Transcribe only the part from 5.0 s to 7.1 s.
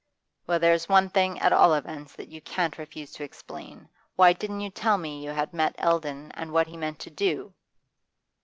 that you had met Eldon, and what he meant